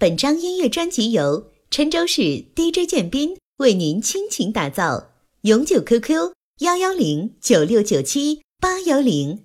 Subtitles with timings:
[0.00, 5.10] 本张音乐专辑由郴州市 DJ 建斌为您倾情打造，
[5.42, 9.44] 永久 QQ 幺幺零九六九七八幺零。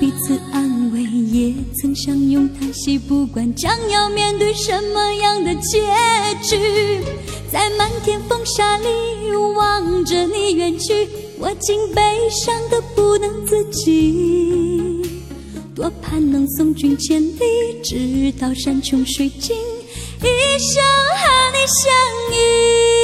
[0.00, 5.80] 彼此安慰，也曾相拥叹息，不管将要面对什么样的结
[6.42, 7.00] 局，
[7.50, 8.86] 在漫天风沙里
[9.56, 15.02] 望着你远去，我竟悲伤的不能自己。
[15.74, 20.82] 多盼能送君千里，直到山穷水尽，一生
[21.16, 21.92] 和你相
[22.32, 23.03] 依。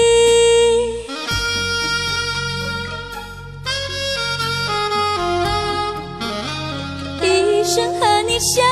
[7.72, 8.64] 生和你相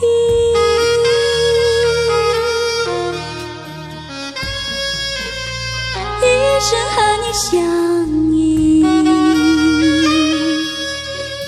[0.00, 0.06] 依，
[6.22, 6.24] 一
[6.64, 7.60] 生和你相
[8.32, 8.82] 依，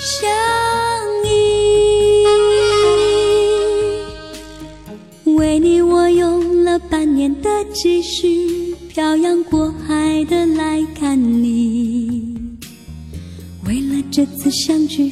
[0.05, 0.21] 相
[1.25, 1.27] 依。
[5.35, 12.37] 为你，我用了半年的积蓄，漂洋过海的来看你。
[13.65, 15.11] 为了这次相聚。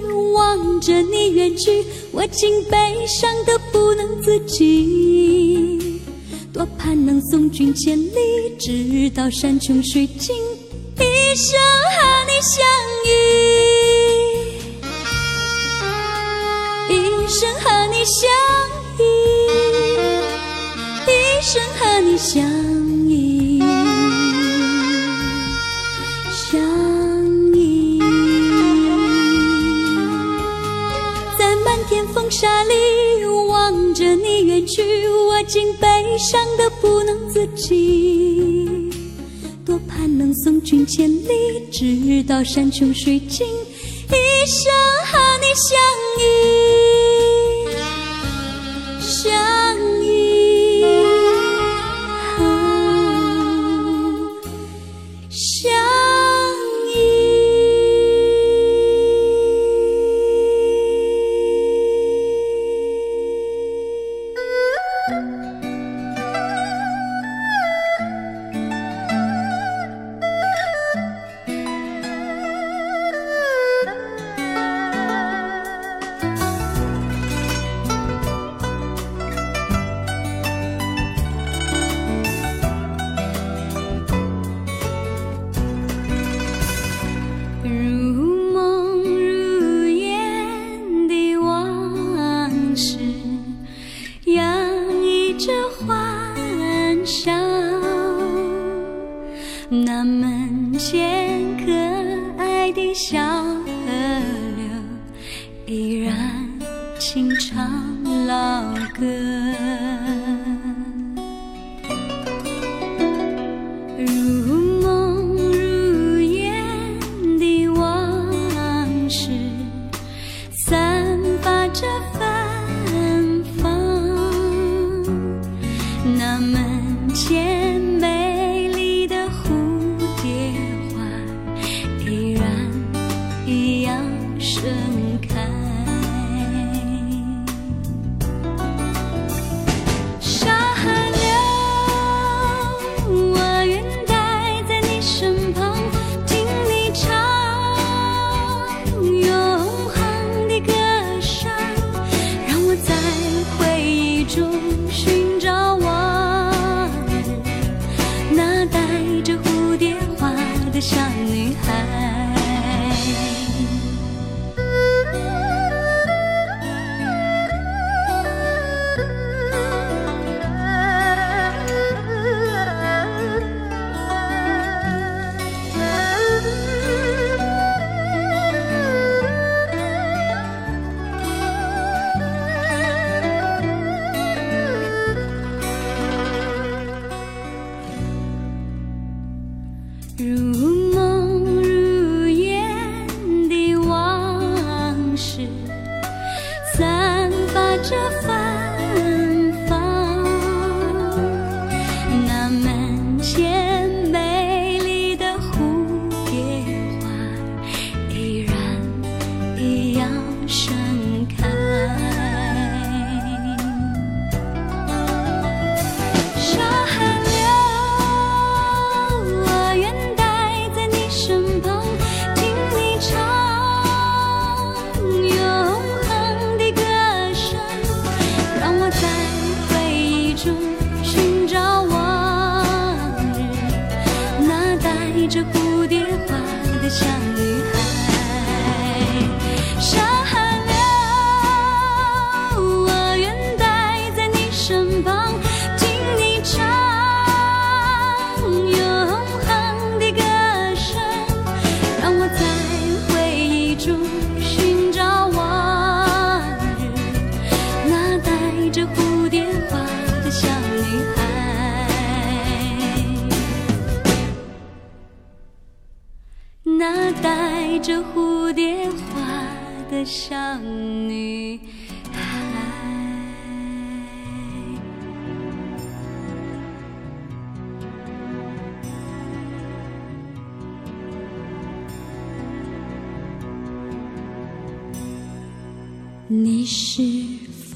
[0.41, 6.01] 望着你远去，我竟悲伤的不能自己。
[6.51, 10.35] 多盼能送君千里，直到山穷水尽，
[10.97, 11.59] 一生
[11.95, 12.65] 和你相
[13.05, 13.09] 依，
[16.89, 16.95] 一
[17.29, 18.27] 生和你相
[18.97, 19.01] 依，
[21.07, 21.09] 一
[21.43, 22.70] 生和你相。
[36.17, 38.89] 伤的不能自己。
[39.65, 44.71] 多盼能送君千里，直到山穷水尽，一生
[45.05, 45.79] 和你相
[46.19, 46.23] 依，
[48.99, 49.31] 相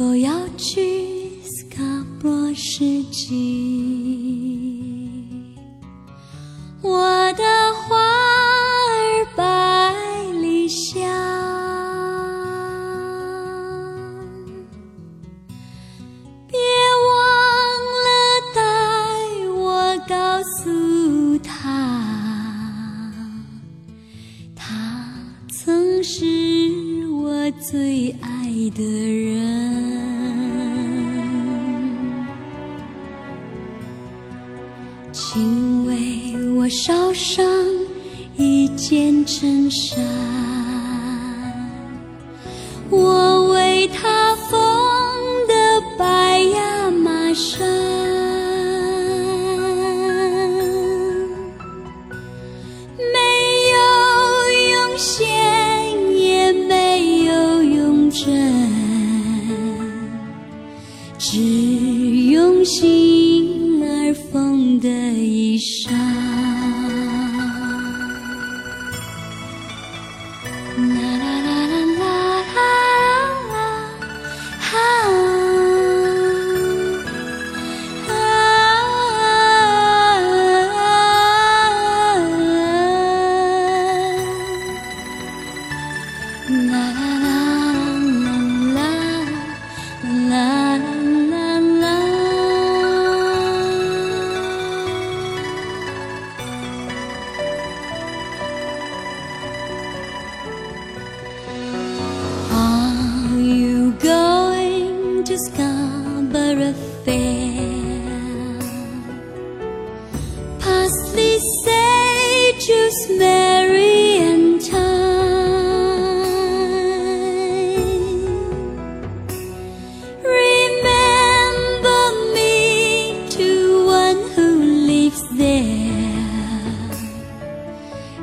[0.07, 1.81] 我要去斯卡
[2.21, 3.94] 博士基。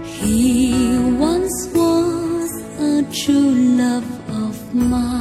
[0.05, 5.12] He once was a true love of mine.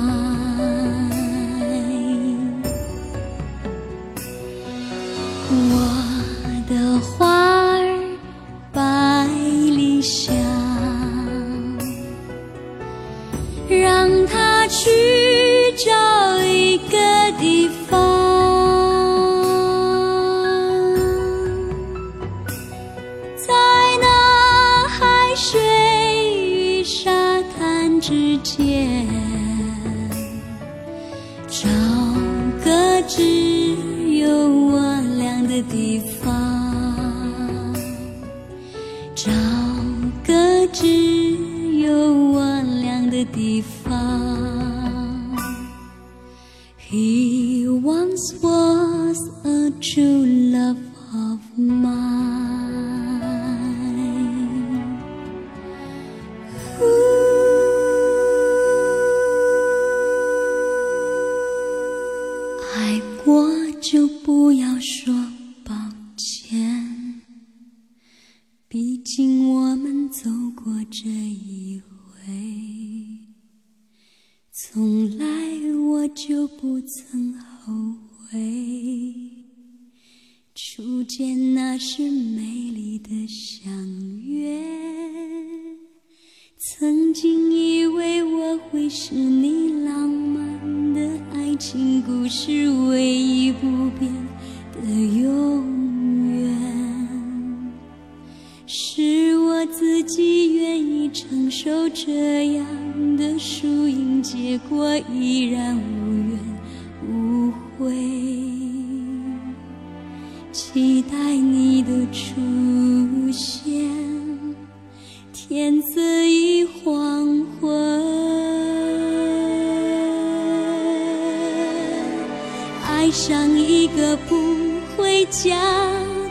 [123.11, 125.53] 爱上一个不回家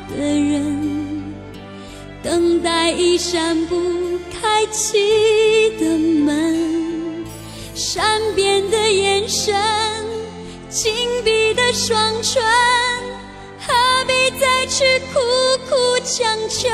[0.08, 1.34] 的人，
[2.22, 7.26] 等待一扇不开启的门，
[7.74, 9.54] 善变的眼神，
[10.70, 10.90] 紧
[11.22, 12.42] 闭的双唇。
[13.58, 13.74] 何
[14.06, 14.82] 必再去
[15.12, 15.20] 苦
[15.68, 16.70] 苦强求，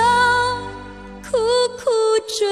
[1.29, 1.37] 苦
[1.77, 1.91] 苦
[2.39, 2.47] 追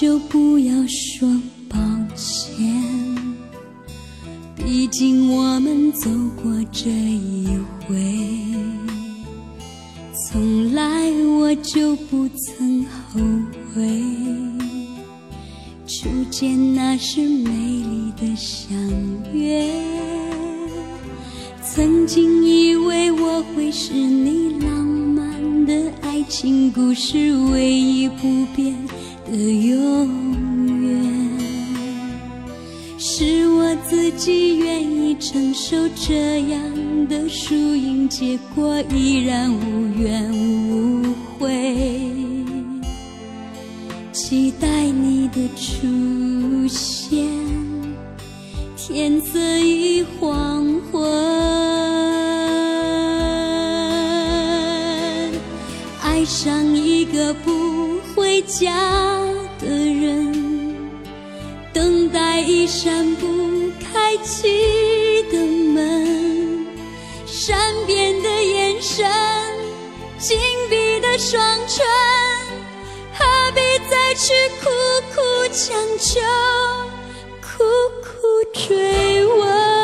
[0.00, 1.78] 就不要说抱
[2.16, 2.58] 歉，
[4.56, 6.10] 毕竟我们走
[6.42, 7.46] 过这一
[7.86, 7.94] 回。
[10.26, 13.20] 从来我就不曾后
[13.72, 14.02] 悔，
[15.86, 18.76] 初见那是美丽的相
[19.32, 19.70] 约，
[21.62, 25.72] 曾经以为我会是你浪漫的
[26.02, 28.74] 爱情故事唯一不变
[29.26, 30.08] 的永
[30.80, 30.92] 远。
[32.98, 36.60] 是我自己愿意承受这样
[37.08, 40.32] 的输赢，结果依然无怨
[40.68, 42.10] 无悔。
[44.12, 47.28] 期待你的出现，
[48.76, 51.02] 天色已黄昏，
[56.02, 57.52] 爱上一个不
[58.46, 58.72] 家
[59.58, 60.32] 的人。
[61.72, 63.26] 等待一扇不
[63.80, 66.66] 开启的门，
[67.26, 69.04] 善变的眼神，
[70.18, 70.38] 紧
[70.70, 71.84] 闭的双唇，
[73.12, 73.24] 何
[73.54, 73.60] 必
[73.90, 74.32] 再去
[74.62, 74.70] 苦
[75.14, 75.20] 苦
[75.52, 76.20] 强求，
[77.40, 77.64] 苦
[78.02, 78.08] 苦
[78.52, 79.83] 追问？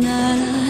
[0.00, 0.61] la la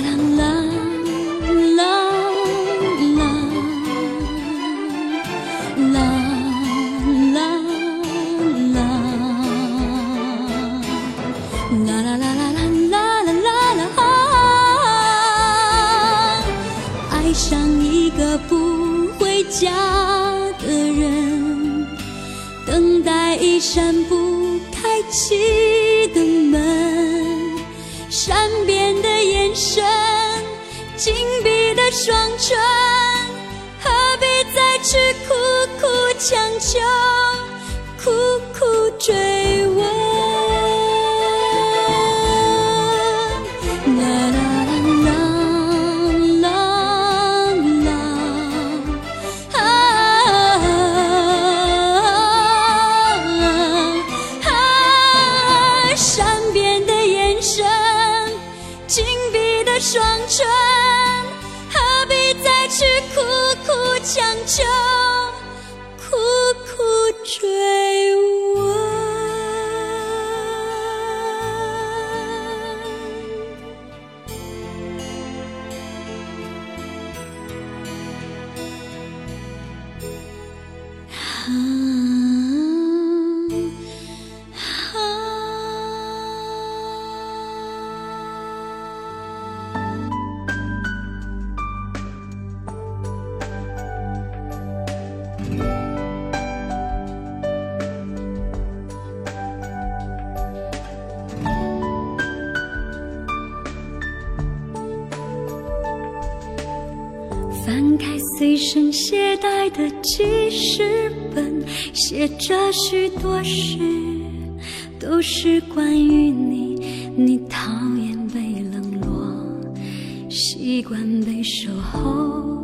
[121.33, 122.63] 被守候，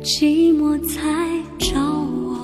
[0.00, 1.02] 寂寞才
[1.58, 2.38] 找我。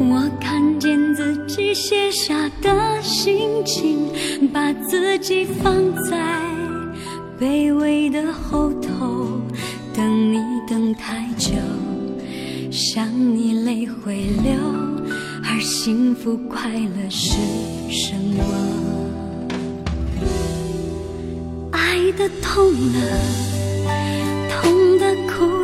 [0.00, 4.08] 我看见自己写下的心情，
[4.52, 5.72] 把自己放
[6.10, 6.42] 在
[7.38, 9.40] 卑微的后头，
[9.94, 11.52] 等你等太久，
[12.72, 14.52] 想你泪会流，
[15.44, 17.36] 而幸福快乐是
[17.88, 18.83] 什么？
[22.16, 22.98] 的痛了，
[24.48, 25.63] 痛的哭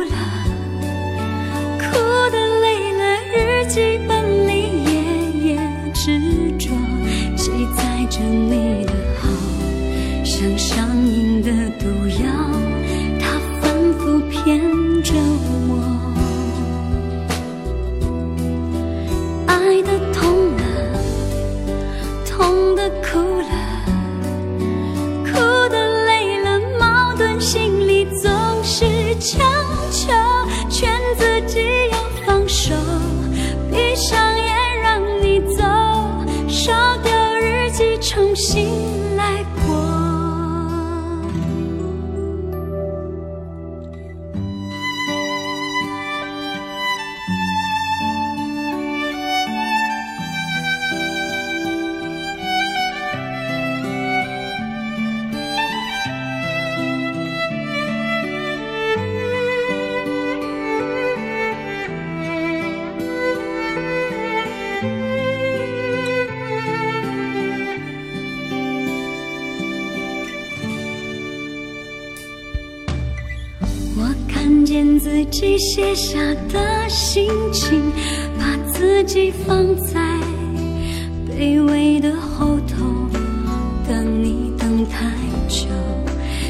[75.73, 76.19] 写下
[76.51, 77.93] 的心情，
[78.37, 80.01] 把自己放在
[81.29, 83.07] 卑微的后头，
[83.87, 85.05] 等你等太
[85.47, 85.67] 久，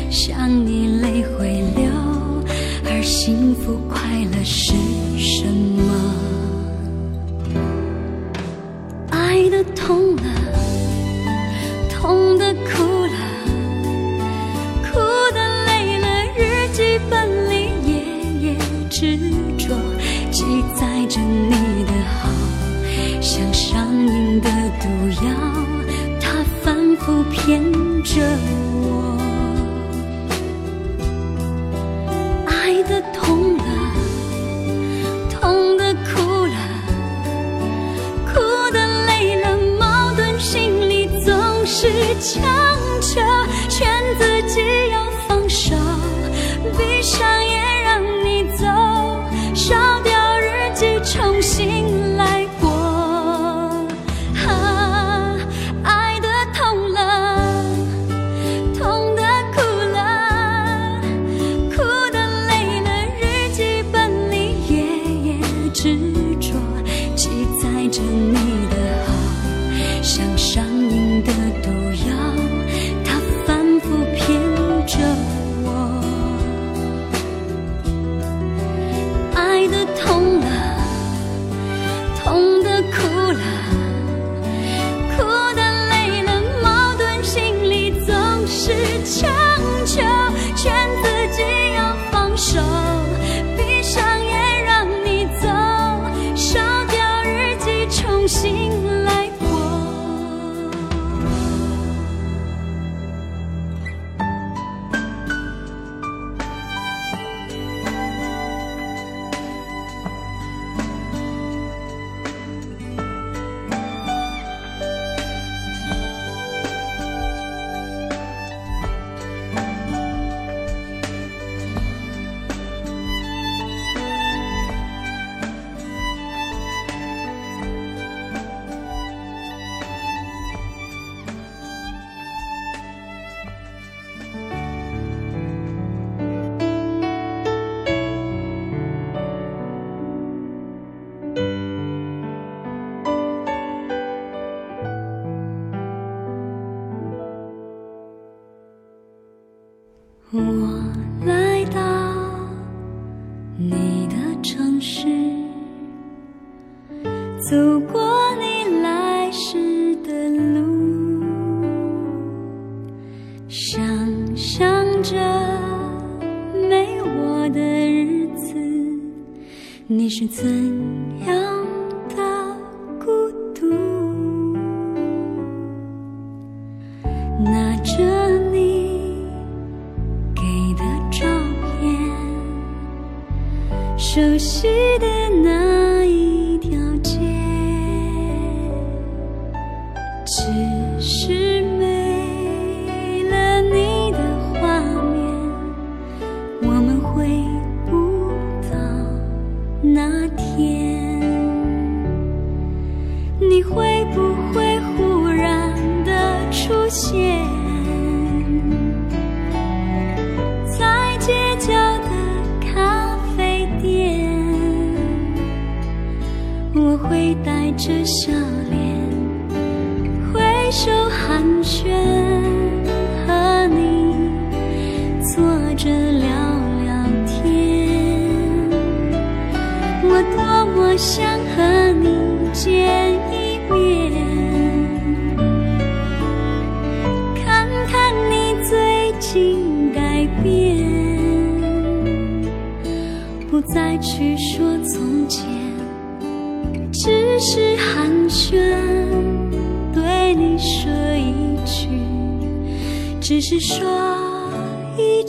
[0.10, 1.92] 想你泪会流，
[2.90, 4.00] 而幸福快
[4.32, 4.74] 乐是
[21.32, 22.30] 你的好，
[23.22, 24.88] 像上瘾的毒
[25.26, 25.32] 药，
[26.20, 27.62] 它反复骗
[28.04, 28.22] 着
[28.74, 29.18] 我。
[32.46, 33.64] 爱的痛了，
[35.30, 36.56] 痛的哭了。
[38.34, 38.40] 哭
[38.72, 41.34] 的累了，矛盾心里总
[41.66, 41.88] 是
[42.20, 42.44] 强
[43.02, 43.22] 求，
[43.70, 43.90] 劝
[44.20, 45.76] 自己要放手，
[46.78, 47.28] 闭上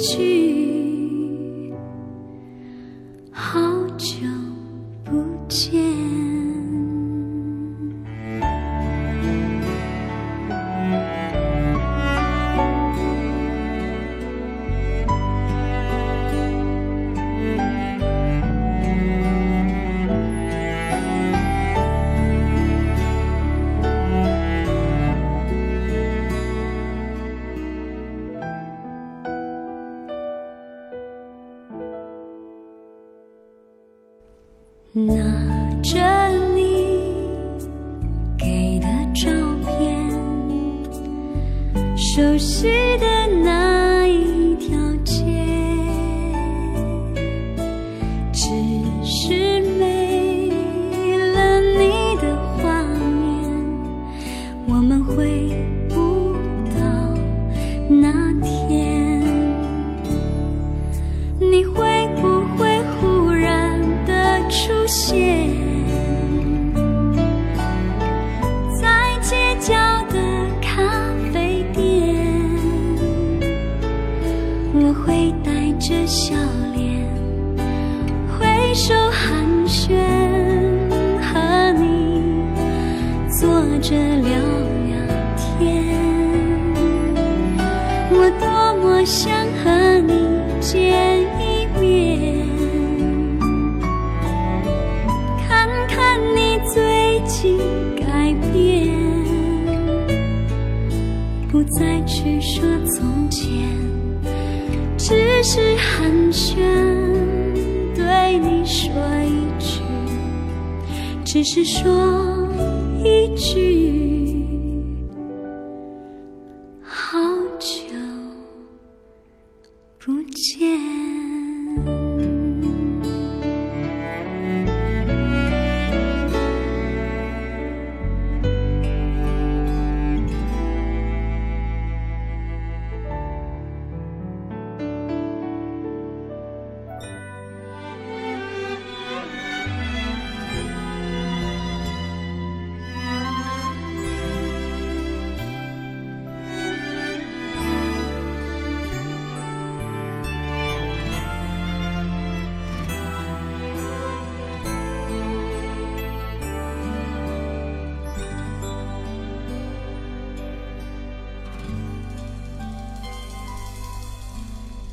[0.03, 0.72] 去。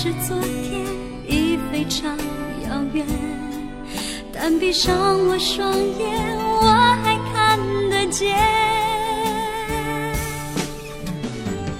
[0.00, 0.86] 是昨天
[1.26, 2.16] 已非常
[2.68, 3.04] 遥远。
[4.32, 4.94] 但闭上
[5.26, 6.68] 我双眼，我
[7.02, 7.58] 还看
[7.90, 8.38] 得见。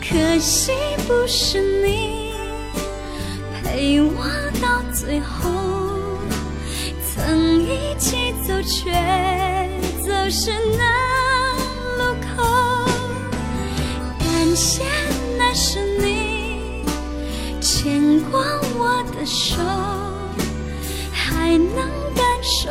[0.03, 0.73] 可惜
[1.07, 2.33] 不是你
[3.63, 4.25] 陪我
[4.61, 5.49] 到最后，
[7.15, 8.91] 曾一起走，却
[10.05, 10.83] 走失那
[11.99, 12.03] 路
[12.35, 12.43] 口。
[14.19, 14.83] 感谢
[15.39, 16.18] 那是你
[18.33, 18.39] 握
[18.79, 19.57] 我的手，
[21.13, 21.77] 还能
[22.15, 22.69] 感受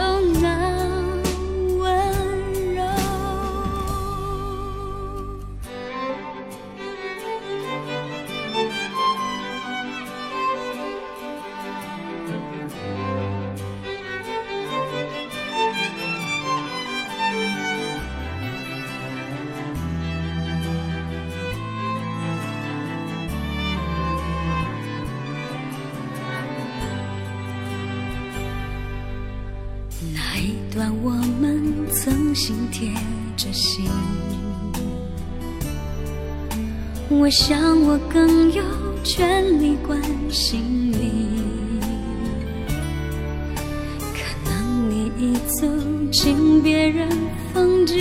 [37.27, 38.63] 我想我更有
[39.03, 41.41] 权利关心你。
[43.99, 45.67] 可能你已走
[46.09, 47.09] 进别人
[47.53, 47.99] 风景，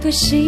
[0.00, 0.47] 多希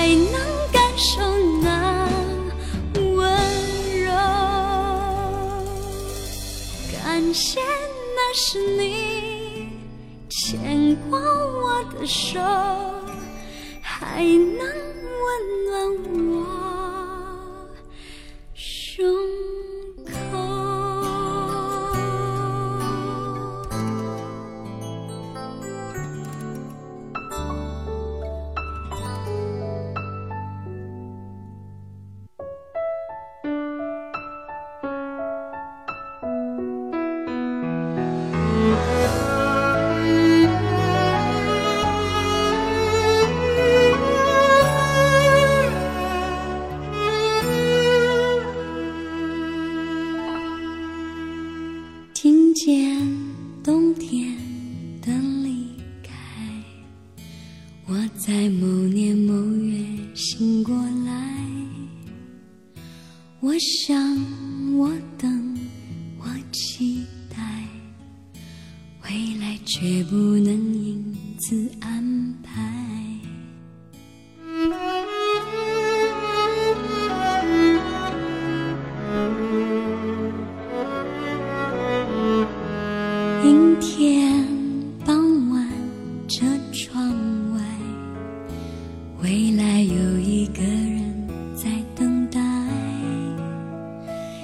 [0.00, 0.32] 还能
[0.72, 1.20] 感受
[1.60, 2.08] 那
[2.94, 3.12] 温
[4.02, 4.10] 柔。
[6.90, 7.60] 感谢
[8.16, 9.68] 那是你
[10.30, 12.40] 牵过我的手，
[13.82, 14.58] 还能
[15.20, 15.28] 温
[15.66, 15.70] 暖
[16.32, 16.39] 我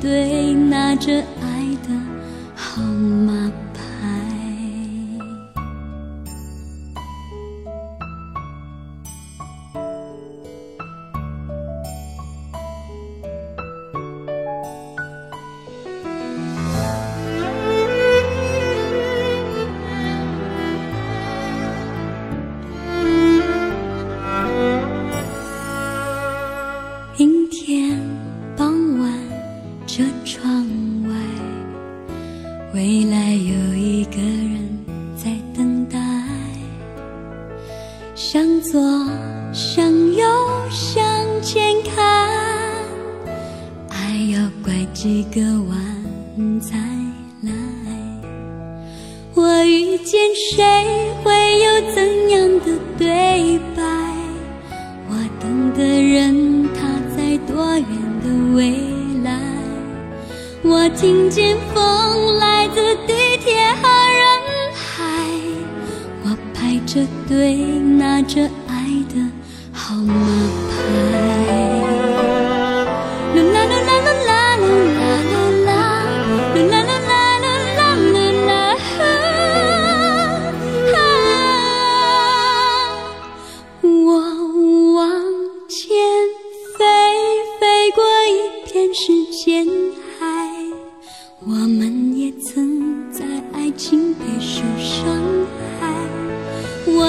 [0.00, 1.19] 对拿着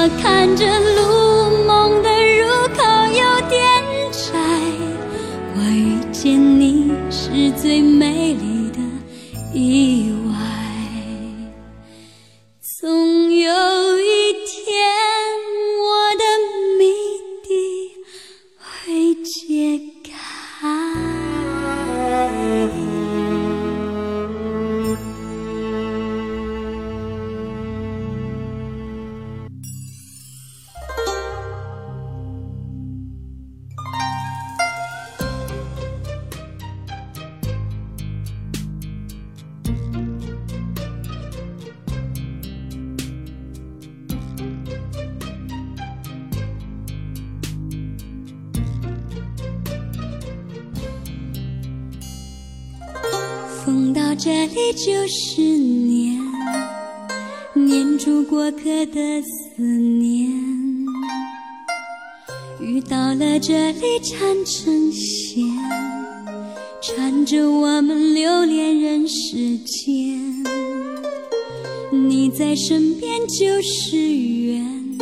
[0.03, 2.43] 我看着路梦的入
[2.75, 3.61] 口有点
[4.11, 4.33] 窄
[5.53, 8.10] 我遇见你是最美
[64.01, 65.45] 缠成线，
[66.81, 70.43] 缠着我们留恋人世间。
[71.91, 74.97] 你在身边就是缘，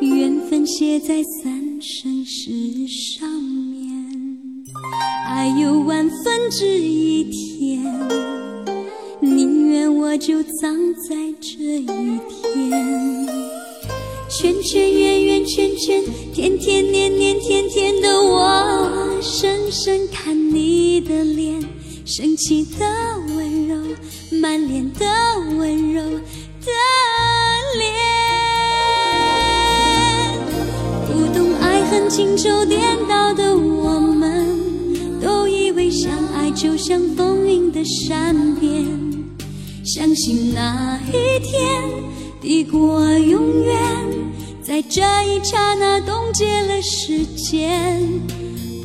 [0.00, 2.50] 缘分写在三生石
[2.86, 4.64] 上面，
[5.26, 7.82] 爱有万分之一甜。
[9.20, 11.86] 宁愿我就葬在这一
[12.28, 13.47] 天，
[14.40, 16.00] 圈圈圆圆圈圈，
[16.32, 21.60] 天天年年天天的我，深深看你的脸，
[22.04, 22.86] 生气的
[23.34, 23.74] 温柔，
[24.40, 25.04] 满脸的
[25.58, 26.70] 温柔的
[27.78, 27.90] 脸，
[31.08, 34.56] 不懂爱恨情仇颠倒的我们，
[35.20, 38.86] 都以为相爱就像风云的善变。
[39.84, 41.82] 相信那一天
[42.48, 43.76] 抵过永远，
[44.62, 48.02] 在这一刹那冻结了时间。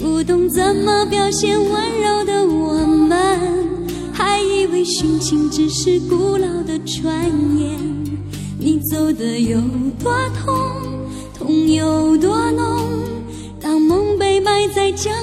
[0.01, 3.39] 不懂怎么表现温柔的我们，
[4.11, 7.23] 还以为殉情只是古老的传
[7.57, 7.79] 言。
[8.59, 9.57] 你走的有
[9.97, 10.53] 多痛，
[11.33, 12.85] 痛有多浓？
[13.61, 15.13] 当梦被埋在江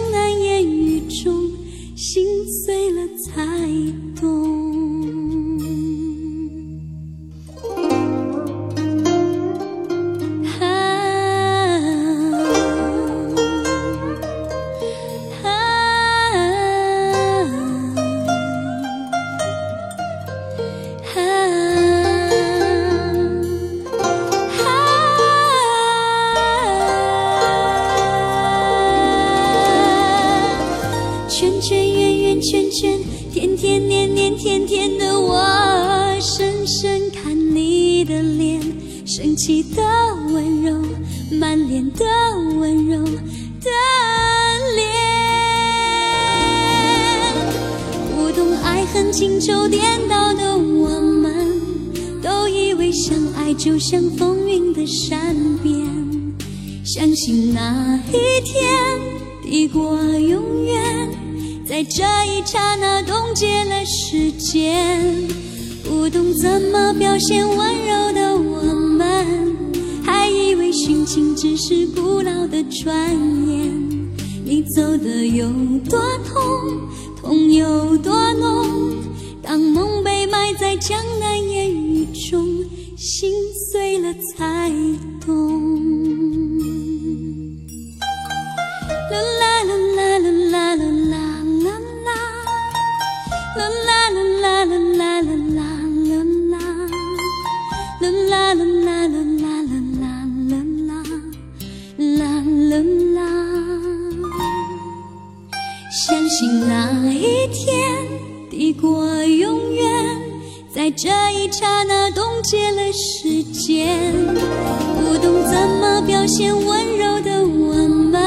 [110.96, 118.18] 这一刹那冻结了时间，不懂怎么表现温柔的我们，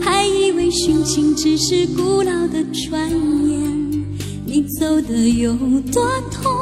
[0.00, 4.06] 还以为殉情只是古老的传言，
[4.46, 5.52] 你走的有
[5.92, 6.52] 多痛，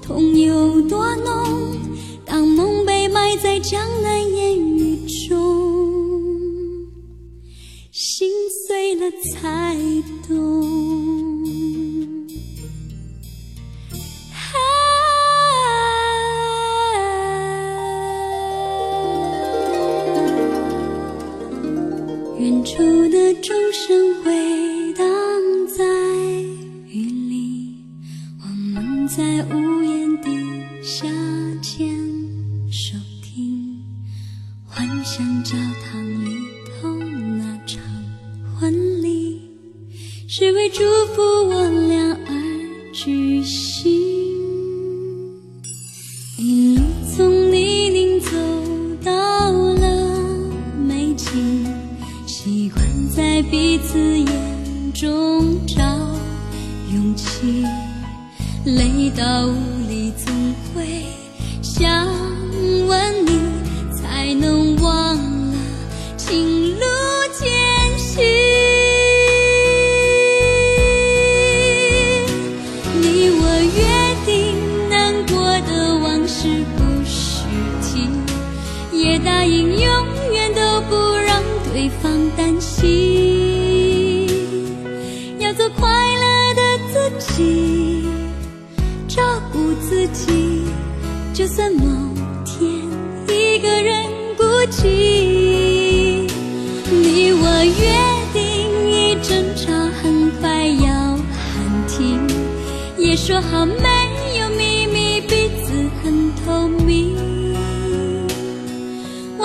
[0.00, 1.76] 痛有多浓，
[2.24, 4.11] 当梦被埋在江南。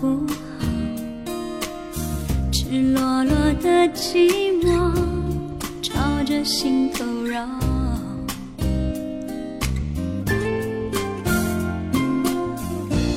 [0.00, 0.34] 不好
[2.52, 4.28] 赤裸裸的寂
[4.62, 4.92] 寞
[5.82, 7.46] 朝着心头绕。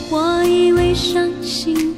[0.10, 1.96] 我以为伤心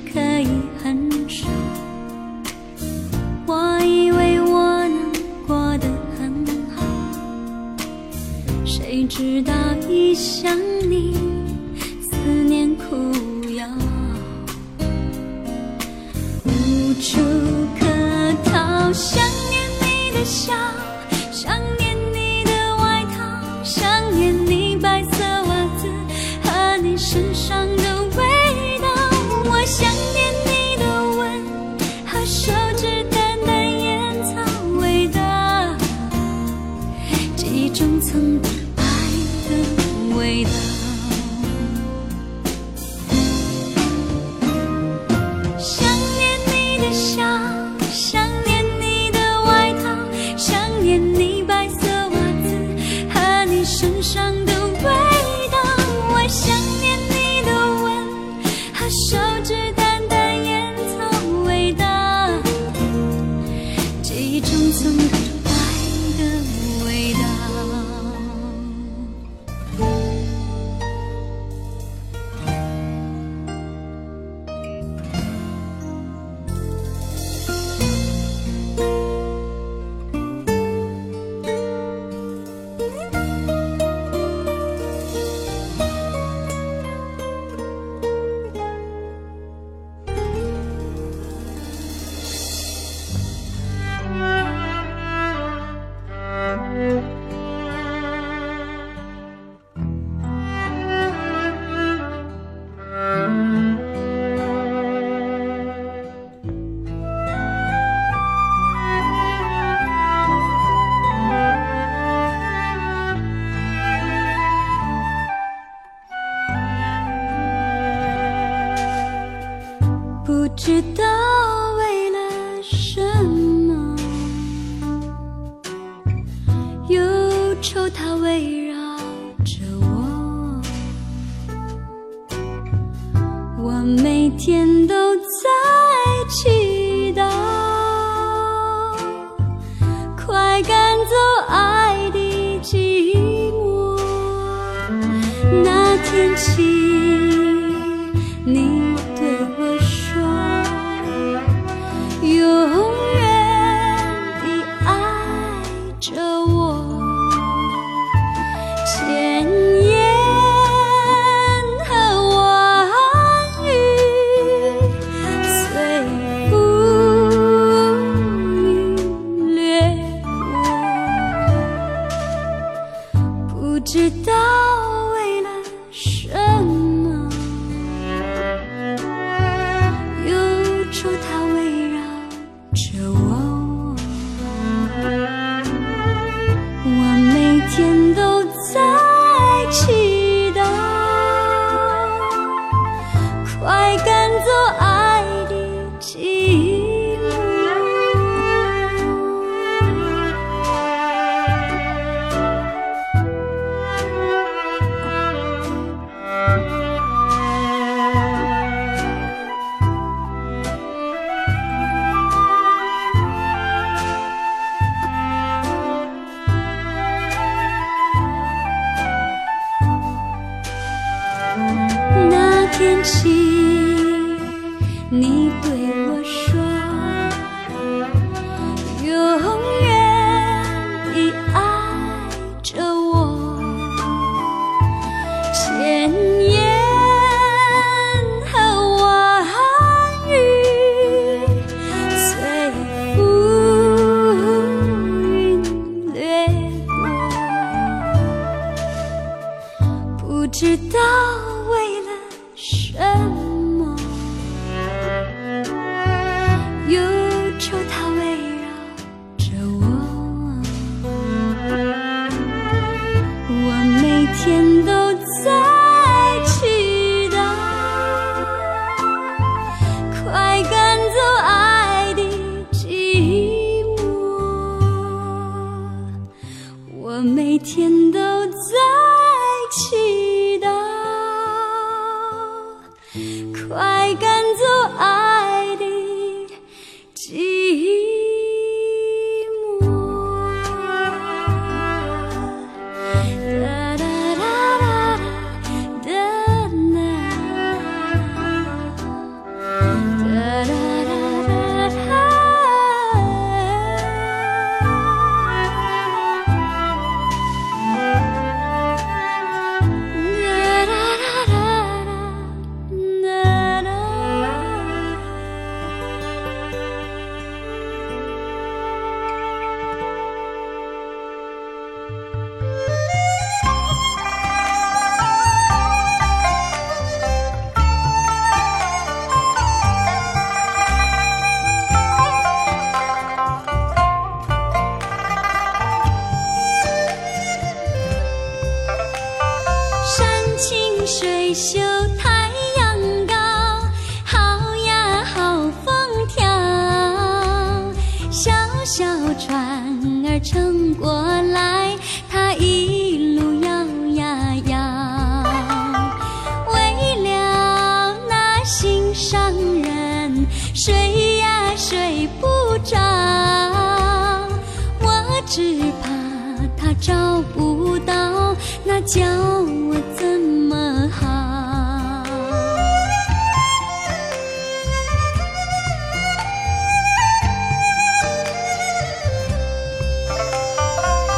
[369.12, 371.26] 叫我怎么好？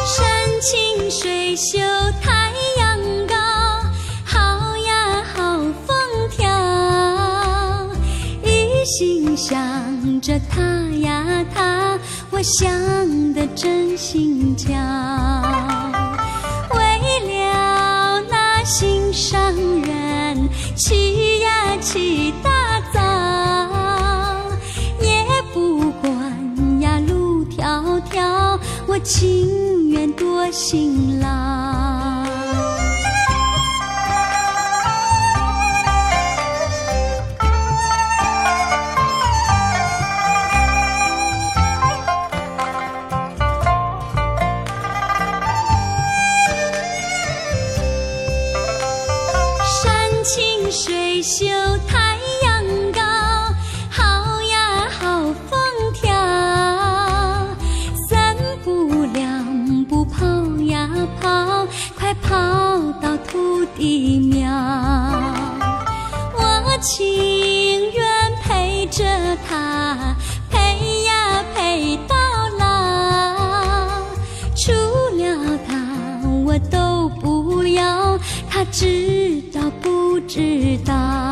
[0.05, 0.19] 山
[0.59, 1.80] 清水秀
[2.22, 3.36] 太阳高，
[4.26, 5.95] 好呀好风
[6.30, 6.49] 调。
[8.43, 10.61] 一心想着他
[10.99, 11.97] 呀他，
[12.32, 12.69] 我想
[13.34, 14.76] 的真心焦。
[21.91, 23.01] 起大早
[25.01, 31.80] 也不管呀路迢迢我情愿多辛劳。
[80.34, 81.30] 知道。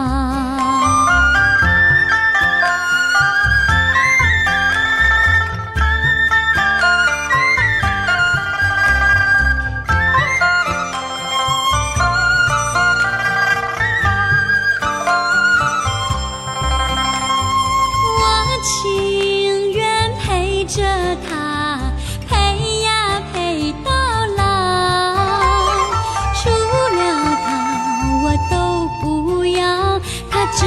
[30.60, 30.66] 知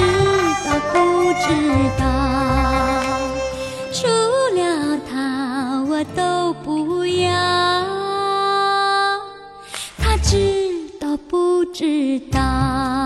[0.64, 1.46] 道不知
[1.98, 2.02] 道。
[3.92, 4.06] 除
[4.56, 7.28] 了他我都不要。
[9.98, 13.01] 他知道不知道。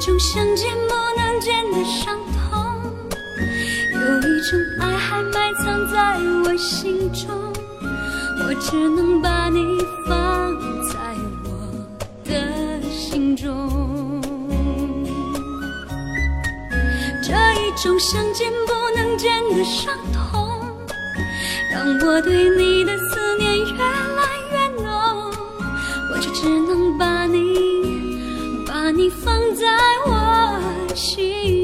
[0.00, 2.80] 一种想见不能见的伤痛，
[3.92, 7.28] 有一种爱还埋藏在我心中，
[8.38, 9.60] 我只能把你
[10.08, 10.96] 放在
[11.44, 11.50] 我
[12.24, 14.22] 的心中。
[17.22, 20.48] 这一种想见不能见的伤痛，
[21.70, 25.30] 让我对你的思念越来越浓，
[26.10, 27.69] 我就只能把你。
[28.90, 29.66] 把你放在
[30.04, 30.60] 我
[30.96, 31.59] 心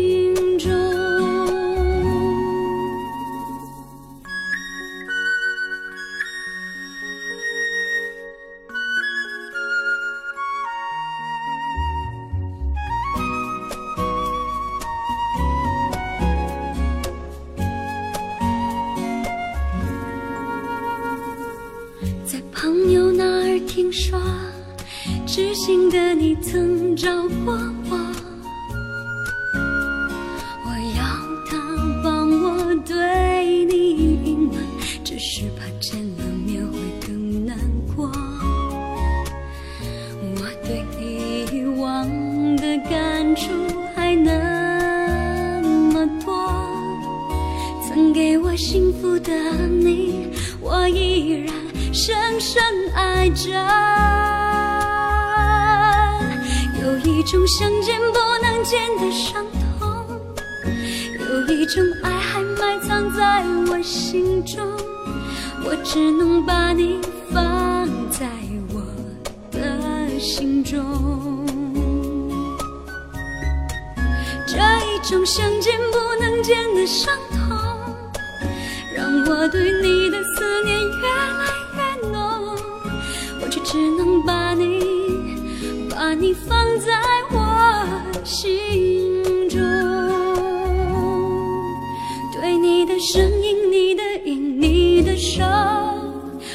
[92.99, 95.45] 声音，你的影，你的手，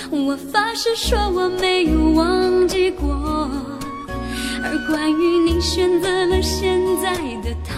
[0.10, 3.50] 我发誓说我没有忘记过。
[4.64, 7.14] 而关于你选择了现在
[7.44, 7.76] 的他，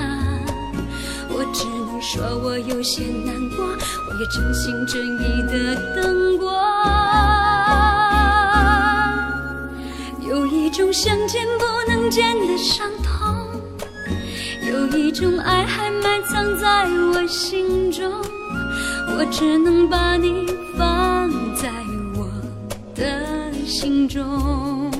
[1.29, 3.65] 我只能说我有些难过。
[3.65, 6.53] 我也真心真意的等过。
[10.25, 13.61] 有一种想见不能见的伤痛，
[14.65, 18.09] 有一种爱还埋藏在我心中。
[19.15, 20.45] 我只能把你
[20.77, 21.69] 放在
[22.15, 22.27] 我
[22.95, 24.91] 的心中。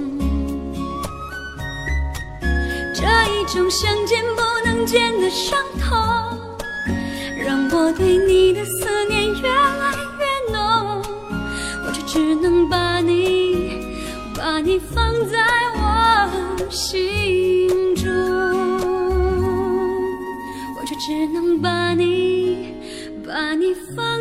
[2.96, 5.92] 这一种想见不能见的伤痛，
[7.38, 11.02] 让我对你的思念越来越浓。
[11.86, 13.84] 我却只能把你，
[14.38, 15.38] 把你放在
[15.76, 18.10] 我心中。
[20.80, 22.23] 我却只能把你，
[23.64, 24.13] 你发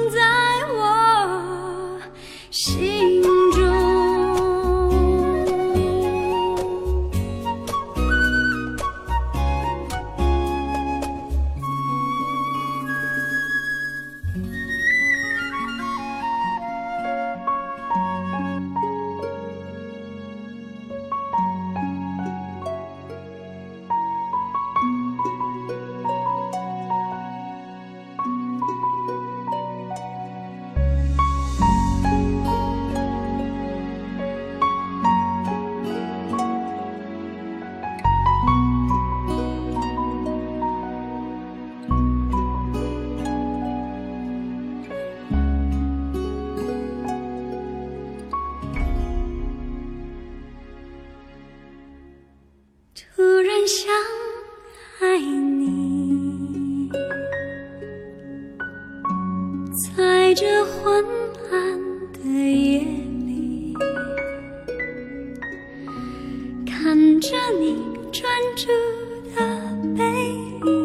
[66.83, 67.77] 看着你
[68.11, 68.67] 专注
[69.37, 69.41] 的
[69.97, 70.05] 背
[70.67, 70.82] 影，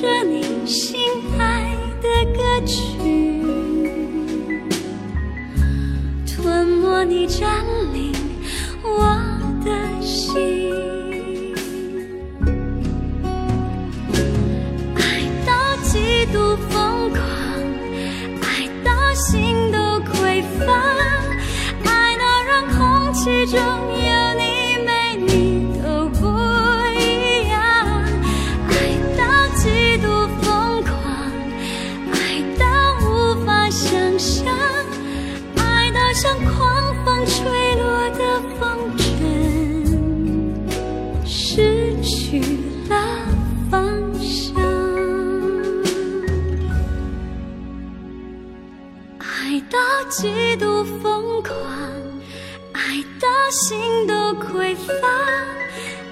[0.00, 0.98] 着你心
[1.38, 3.42] 爱的歌曲，
[6.26, 8.09] 吞没你占领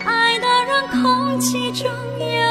[0.04, 2.47] 爱的让空气中有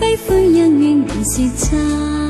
[0.00, 2.25] 悲欢恩怨难是真。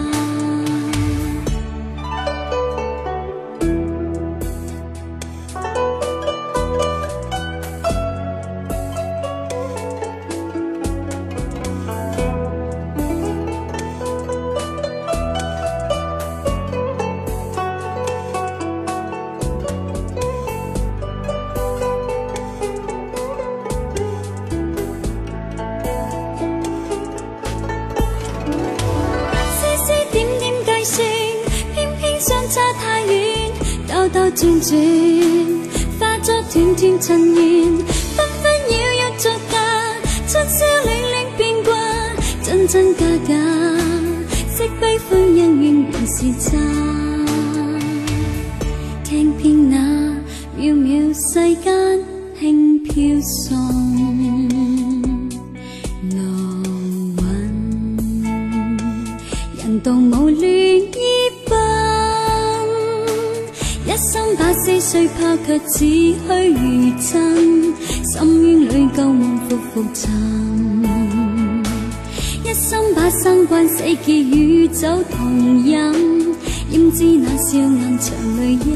[74.04, 75.76] 结与酒同饮，
[76.70, 78.75] 焉知那笑颜长泪影。